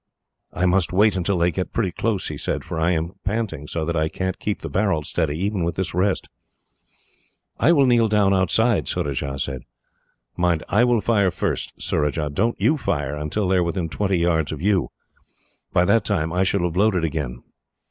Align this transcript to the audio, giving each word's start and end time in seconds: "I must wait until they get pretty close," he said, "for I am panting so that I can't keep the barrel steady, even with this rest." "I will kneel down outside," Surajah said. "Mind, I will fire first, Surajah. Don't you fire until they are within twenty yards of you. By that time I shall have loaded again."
"I 0.51 0.65
must 0.65 0.91
wait 0.91 1.15
until 1.15 1.37
they 1.37 1.51
get 1.51 1.73
pretty 1.73 1.91
close," 1.91 2.29
he 2.29 2.37
said, 2.39 2.63
"for 2.63 2.79
I 2.79 2.89
am 2.89 3.13
panting 3.23 3.67
so 3.67 3.85
that 3.85 3.95
I 3.95 4.09
can't 4.09 4.39
keep 4.39 4.63
the 4.63 4.67
barrel 4.69 5.03
steady, 5.03 5.37
even 5.37 5.63
with 5.63 5.75
this 5.75 5.93
rest." 5.93 6.27
"I 7.59 7.71
will 7.71 7.85
kneel 7.85 8.07
down 8.07 8.33
outside," 8.33 8.87
Surajah 8.87 9.37
said. 9.37 9.61
"Mind, 10.35 10.63
I 10.69 10.85
will 10.85 11.01
fire 11.01 11.29
first, 11.29 11.73
Surajah. 11.79 12.31
Don't 12.33 12.59
you 12.59 12.77
fire 12.77 13.13
until 13.13 13.47
they 13.47 13.57
are 13.57 13.63
within 13.63 13.89
twenty 13.89 14.17
yards 14.17 14.51
of 14.51 14.59
you. 14.59 14.89
By 15.71 15.85
that 15.85 16.03
time 16.03 16.33
I 16.33 16.41
shall 16.41 16.63
have 16.63 16.75
loaded 16.75 17.03
again." 17.03 17.43